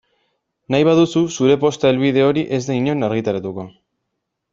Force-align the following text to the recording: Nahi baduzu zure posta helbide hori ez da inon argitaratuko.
Nahi 0.75 0.85
baduzu 0.87 1.21
zure 1.35 1.57
posta 1.63 1.91
helbide 1.91 2.23
hori 2.29 2.45
ez 2.59 2.61
da 2.71 2.79
inon 2.81 3.09
argitaratuko. 3.09 3.67